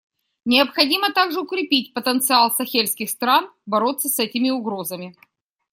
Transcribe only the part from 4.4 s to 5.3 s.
угрозами.